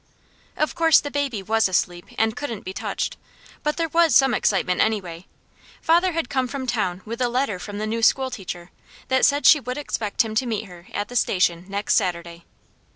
[0.57, 3.17] Of course the baby was asleep and couldn't be touched;
[3.61, 5.27] but there was some excitement, anyway.
[5.79, 8.71] Father had come from town with a letter from the new school teacher,
[9.09, 12.45] that said she would expect him to meet her at the station next Saturday.